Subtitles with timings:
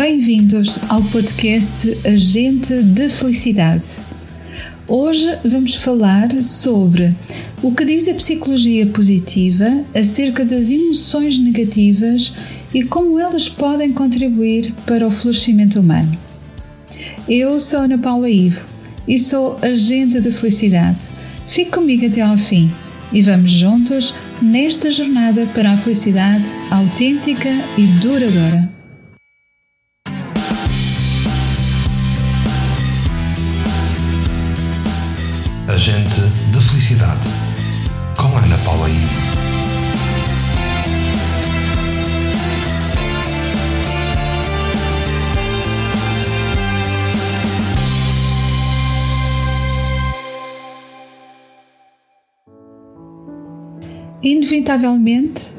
[0.00, 3.84] Bem-vindos ao podcast Agente de Felicidade.
[4.88, 7.14] Hoje vamos falar sobre
[7.62, 12.32] o que diz a psicologia positiva acerca das emoções negativas
[12.72, 16.16] e como elas podem contribuir para o florescimento humano.
[17.28, 18.62] Eu sou Ana Paula Ivo
[19.06, 20.96] e sou agente de felicidade.
[21.50, 22.70] Fique comigo até ao fim
[23.12, 28.79] e vamos juntos nesta jornada para a felicidade autêntica e duradoura.
[35.80, 36.20] Agente
[36.52, 37.26] da Felicidade,
[38.14, 38.92] com Ana Paula I.
[54.22, 55.50] Inevitavelmente,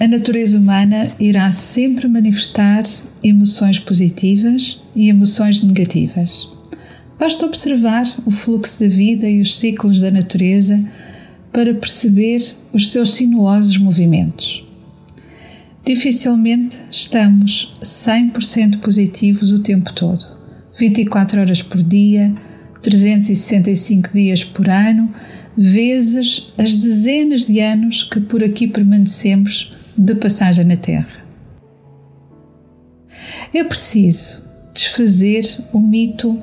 [0.00, 2.82] a natureza humana irá sempre manifestar
[3.22, 6.51] emoções positivas e emoções negativas.
[7.22, 10.84] Basta observar o fluxo da vida e os ciclos da natureza
[11.52, 12.42] para perceber
[12.72, 14.64] os seus sinuosos movimentos.
[15.86, 20.20] Dificilmente estamos 100% positivos o tempo todo,
[20.80, 22.34] 24 horas por dia,
[22.82, 25.14] 365 dias por ano,
[25.56, 31.24] vezes as dezenas de anos que por aqui permanecemos de passagem na Terra.
[33.54, 36.36] É preciso desfazer o mito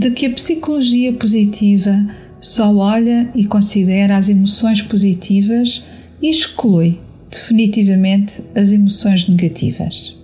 [0.00, 2.06] de que a psicologia positiva
[2.40, 5.84] só olha e considera as emoções positivas
[6.22, 6.98] e exclui
[7.30, 10.16] definitivamente as emoções negativas.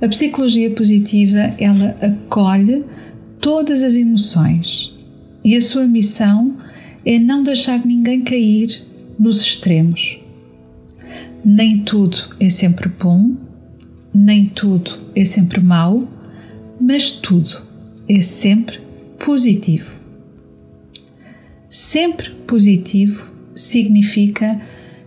[0.00, 2.84] A psicologia positiva, ela acolhe
[3.40, 4.94] todas as emoções
[5.44, 6.56] e a sua missão
[7.04, 8.80] é não deixar ninguém cair
[9.18, 10.20] nos extremos.
[11.44, 13.32] Nem tudo é sempre bom,
[14.14, 16.08] nem tudo é sempre mau,
[16.80, 17.73] mas tudo
[18.08, 18.80] é sempre
[19.18, 19.90] positivo.
[21.70, 24.60] Sempre positivo significa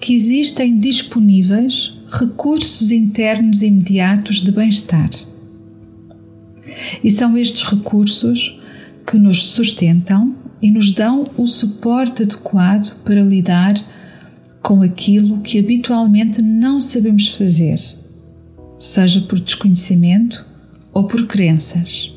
[0.00, 5.10] que existem disponíveis recursos internos imediatos de bem-estar.
[7.02, 8.58] E são estes recursos
[9.06, 13.74] que nos sustentam e nos dão o suporte adequado para lidar
[14.62, 17.80] com aquilo que habitualmente não sabemos fazer,
[18.78, 20.44] seja por desconhecimento
[20.92, 22.12] ou por crenças.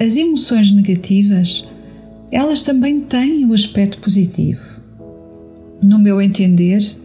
[0.00, 1.66] As emoções negativas,
[2.30, 4.60] elas também têm um aspecto positivo.
[5.82, 6.96] No meu entender,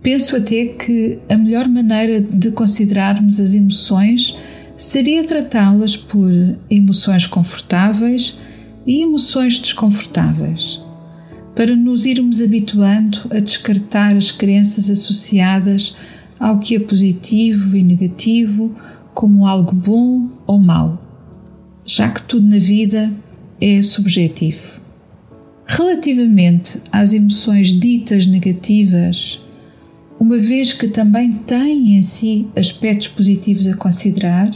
[0.00, 4.38] penso até que a melhor maneira de considerarmos as emoções
[4.76, 6.30] seria tratá-las por
[6.70, 8.38] emoções confortáveis
[8.86, 10.78] e emoções desconfortáveis,
[11.56, 15.96] para nos irmos habituando a descartar as crenças associadas
[16.38, 18.72] ao que é positivo e negativo
[19.12, 21.07] como algo bom ou mau
[21.88, 23.10] já que tudo na vida
[23.58, 24.78] é subjetivo.
[25.66, 29.40] Relativamente às emoções ditas negativas,
[30.20, 34.50] uma vez que também têm em si aspectos positivos a considerar,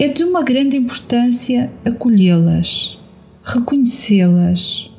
[0.00, 2.98] é de uma grande importância acolhê-las,
[3.44, 4.90] reconhecê-las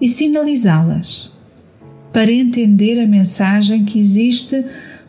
[0.00, 1.30] e sinalizá-las,
[2.14, 4.64] para entender a mensagem que existe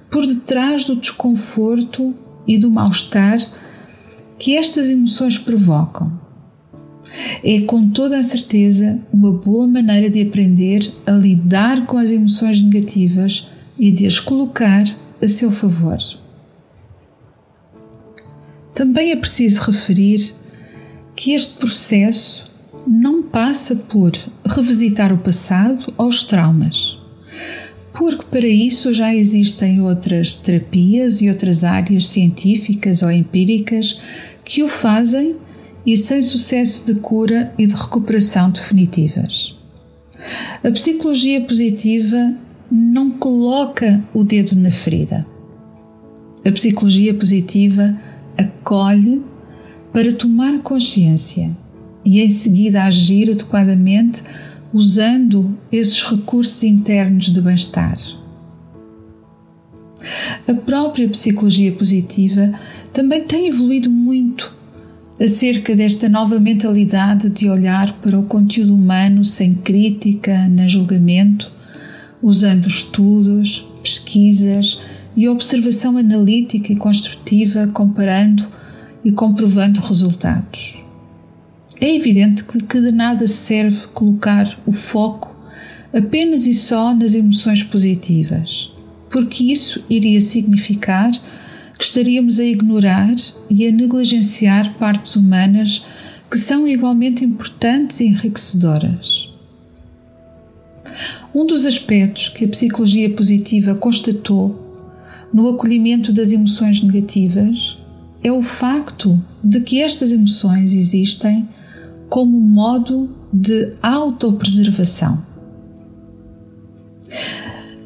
[0.09, 2.13] por detrás do desconforto
[2.45, 3.39] e do mal-estar
[4.41, 6.11] que estas emoções provocam.
[7.43, 12.59] É com toda a certeza uma boa maneira de aprender a lidar com as emoções
[12.59, 13.47] negativas
[13.77, 14.83] e de as colocar
[15.21, 15.99] a seu favor.
[18.73, 20.33] Também é preciso referir
[21.15, 22.51] que este processo
[22.87, 24.11] não passa por
[24.43, 26.97] revisitar o passado ou os traumas,
[27.93, 34.01] porque para isso já existem outras terapias e outras áreas científicas ou empíricas
[34.51, 35.37] que o fazem
[35.85, 39.57] e sem sucesso de cura e de recuperação definitivas.
[40.61, 42.35] A psicologia positiva
[42.69, 45.25] não coloca o dedo na ferida.
[46.45, 47.97] A psicologia positiva
[48.37, 49.21] acolhe
[49.93, 51.55] para tomar consciência
[52.03, 54.21] e em seguida agir adequadamente
[54.73, 57.97] usando esses recursos internos de bem-estar.
[60.45, 62.51] A própria psicologia positiva
[62.93, 64.51] também tem evoluído muito
[65.19, 71.51] acerca desta nova mentalidade de olhar para o conteúdo humano sem crítica nem julgamento,
[72.21, 74.81] usando estudos, pesquisas
[75.15, 78.47] e observação analítica e construtiva, comparando
[79.03, 80.75] e comprovando resultados.
[81.79, 85.35] É evidente que de nada serve colocar o foco
[85.93, 88.71] apenas e só nas emoções positivas
[89.11, 91.11] porque isso iria significar
[91.81, 93.15] que estaríamos a ignorar
[93.49, 95.83] e a negligenciar partes humanas
[96.29, 99.27] que são igualmente importantes e enriquecedoras.
[101.33, 104.59] Um dos aspectos que a psicologia positiva constatou
[105.33, 107.75] no acolhimento das emoções negativas
[108.23, 111.49] é o facto de que estas emoções existem
[112.09, 115.25] como modo de autopreservação.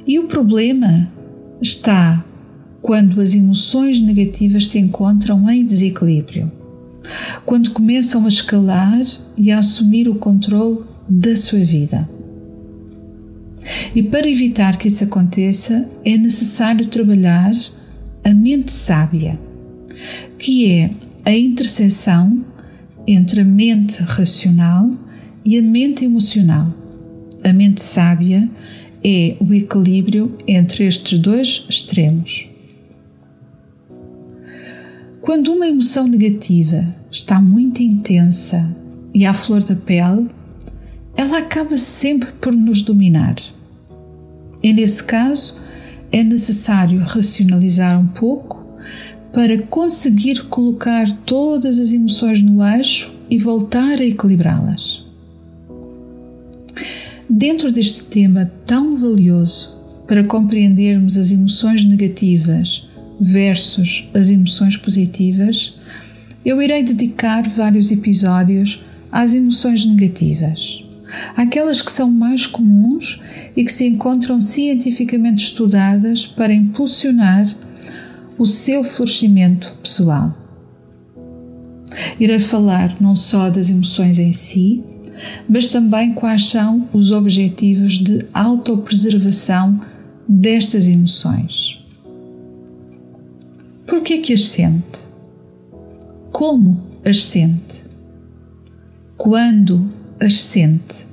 [0.05, 1.09] E o problema
[1.61, 2.24] está
[2.85, 6.51] quando as emoções negativas se encontram em desequilíbrio,
[7.43, 9.03] quando começam a escalar
[9.35, 12.07] e a assumir o controle da sua vida.
[13.95, 17.55] E para evitar que isso aconteça, é necessário trabalhar
[18.23, 19.39] a mente sábia,
[20.37, 20.91] que é
[21.25, 22.45] a interseção
[23.07, 24.91] entre a mente racional
[25.43, 26.71] e a mente emocional.
[27.43, 28.47] A mente sábia
[29.03, 32.53] é o equilíbrio entre estes dois extremos.
[35.25, 38.69] Quando uma emoção negativa está muito intensa
[39.11, 40.29] e à flor da pele,
[41.17, 43.35] ela acaba sempre por nos dominar.
[44.61, 45.59] E nesse caso,
[46.11, 48.63] é necessário racionalizar um pouco
[49.33, 55.03] para conseguir colocar todas as emoções no eixo e voltar a equilibrá-las.
[57.27, 59.75] Dentro deste tema tão valioso
[60.05, 62.87] para compreendermos as emoções negativas
[63.19, 65.75] versus as emoções positivas,
[66.45, 70.83] eu irei dedicar vários episódios às emoções negativas,
[71.35, 73.21] aquelas que são mais comuns
[73.55, 77.55] e que se encontram cientificamente estudadas para impulsionar
[78.37, 80.35] o seu florescimento pessoal.
[82.19, 84.83] Irei falar não só das emoções em si,
[85.47, 89.79] mas também quais são os objetivos de autopreservação
[90.27, 91.64] destas emoções.
[93.85, 94.99] Por que é que as sente?
[96.31, 97.83] Como as sente?
[99.15, 99.89] Quando
[100.19, 101.05] as sente?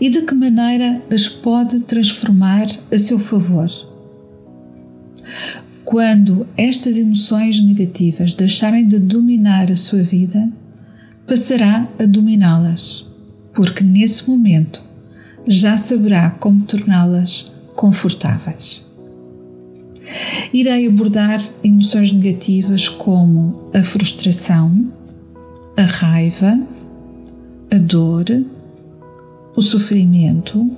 [0.00, 3.70] E de que maneira as pode transformar a seu favor?
[5.84, 10.50] Quando estas emoções negativas deixarem de dominar a sua vida,
[11.26, 13.06] passará a dominá-las,
[13.54, 14.82] porque nesse momento
[15.46, 18.89] já saberá como torná-las confortáveis.
[20.52, 24.92] Irei abordar emoções negativas como a frustração,
[25.76, 26.58] a raiva,
[27.70, 28.26] a dor,
[29.54, 30.70] o sofrimento,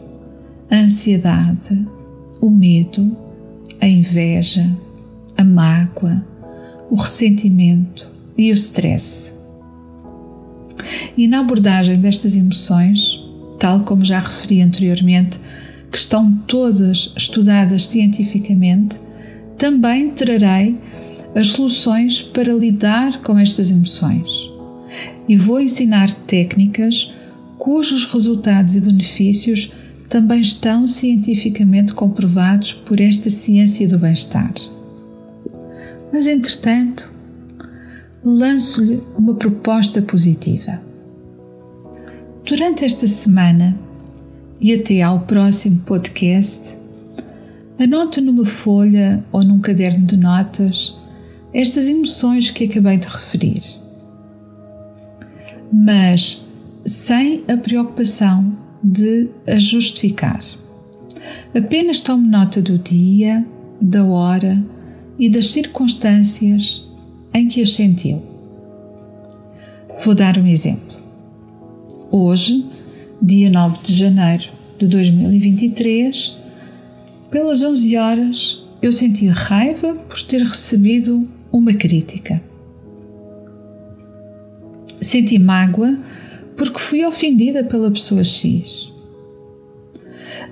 [0.70, 1.87] a ansiedade,
[2.40, 3.17] o medo,
[3.81, 4.70] a inveja,
[5.37, 6.23] a mágoa,
[6.90, 9.32] o ressentimento e o stress.
[11.17, 13.00] E na abordagem destas emoções,
[13.58, 15.38] tal como já referi anteriormente,
[15.90, 18.96] que estão todas estudadas cientificamente,
[19.62, 20.76] também trarei
[21.36, 24.26] as soluções para lidar com estas emoções
[25.28, 27.14] e vou ensinar técnicas
[27.58, 29.72] cujos resultados e benefícios
[30.08, 34.52] também estão cientificamente comprovados por esta ciência do bem-estar.
[36.12, 37.12] Mas, entretanto,
[38.24, 40.80] lanço-lhe uma proposta positiva.
[42.44, 43.78] Durante esta semana
[44.60, 46.81] e até ao próximo podcast,
[47.82, 50.96] Anote numa folha ou num caderno de notas
[51.53, 53.60] estas emoções que acabei de referir.
[55.72, 56.46] Mas
[56.86, 60.44] sem a preocupação de as justificar.
[61.53, 63.44] Apenas tome nota do dia,
[63.81, 64.65] da hora
[65.19, 66.89] e das circunstâncias
[67.34, 68.22] em que as sentiu.
[70.05, 70.96] Vou dar um exemplo.
[72.12, 72.65] Hoje,
[73.20, 74.44] dia 9 de janeiro
[74.79, 76.42] de 2023,
[77.32, 82.43] pelas 11 horas, eu senti raiva por ter recebido uma crítica.
[85.01, 85.98] Senti mágoa
[86.56, 88.93] porque fui ofendida pela pessoa X.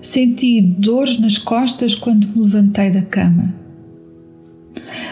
[0.00, 3.54] Senti dores nas costas quando me levantei da cama.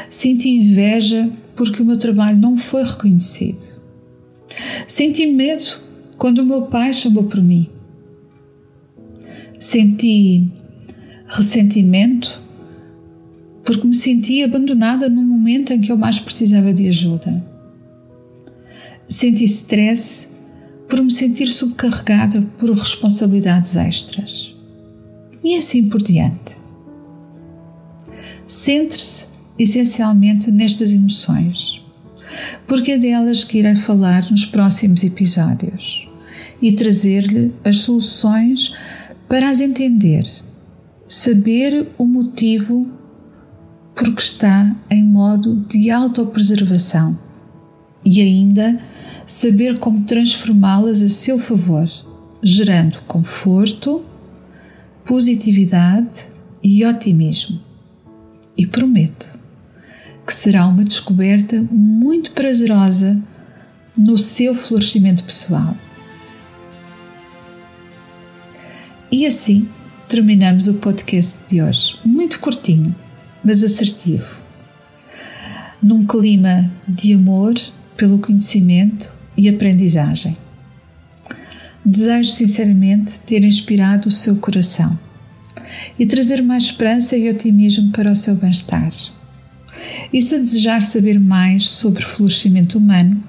[0.09, 3.61] Senti inveja porque o meu trabalho não foi reconhecido.
[4.87, 5.79] Senti medo
[6.17, 7.69] quando o meu pai chamou por mim.
[9.59, 10.51] Senti
[11.29, 12.41] ressentimento,
[13.65, 17.45] porque me senti abandonada no momento em que eu mais precisava de ajuda.
[19.07, 20.31] Senti stress
[20.89, 24.55] por me sentir subcarregada por responsabilidades extras.
[25.45, 26.57] E assim por diante.
[28.47, 31.81] Centre-se essencialmente nestas emoções,
[32.67, 36.09] porque é delas que irei falar nos próximos episódios
[36.61, 38.73] e trazer-lhe as soluções
[39.29, 40.25] para as entender
[41.09, 42.87] saber o motivo
[43.95, 47.19] por que está em modo de autopreservação
[48.05, 48.79] e ainda
[49.27, 51.89] saber como transformá-las a seu favor,
[52.43, 54.05] gerando conforto,
[55.05, 56.27] positividade
[56.63, 57.59] e otimismo.
[58.57, 59.33] E prometo
[60.27, 63.19] que será uma descoberta muito prazerosa
[63.97, 65.75] no seu florescimento pessoal.
[69.11, 69.67] E assim
[70.09, 71.95] terminamos o podcast de hoje.
[72.03, 72.95] Muito curtinho,
[73.45, 74.37] mas assertivo.
[75.83, 77.55] Num clima de amor
[77.95, 80.37] pelo conhecimento e aprendizagem.
[81.85, 84.99] Desejo sinceramente ter inspirado o seu coração
[85.99, 88.91] e trazer mais esperança e otimismo para o seu bem-estar.
[90.11, 93.23] E se desejar saber mais sobre florescimento humano,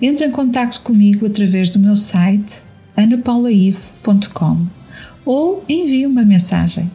[0.00, 2.60] entre em contato comigo através do meu site
[2.96, 4.79] anapaulaive.com
[5.24, 6.90] ou envie uma mensagem.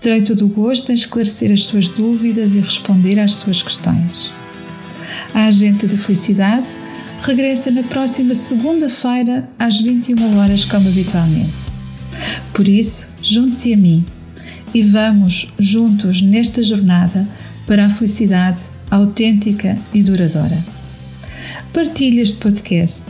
[0.00, 4.32] Terei todo o gosto em esclarecer as suas dúvidas e responder às suas questões.
[5.32, 6.66] A Agente de Felicidade
[7.22, 11.52] regressa na próxima segunda-feira às 21 horas como habitualmente.
[12.52, 14.04] Por isso, junte-se a mim
[14.74, 17.26] e vamos juntos nesta jornada
[17.66, 18.60] para a felicidade
[18.90, 20.58] autêntica e duradoura.
[21.72, 23.04] Partilhe este podcast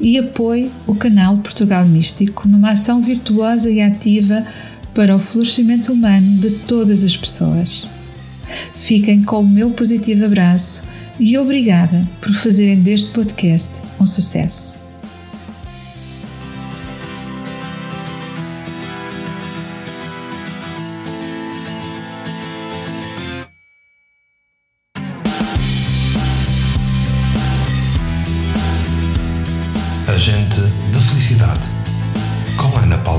[0.00, 4.44] e apoie o canal Portugal Místico numa ação virtuosa e ativa
[4.94, 7.86] para o florescimento humano de todas as pessoas.
[8.74, 10.84] Fiquem com o meu positivo abraço
[11.18, 14.87] e obrigada por fazerem deste podcast um sucesso.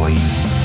[0.09, 0.58] Com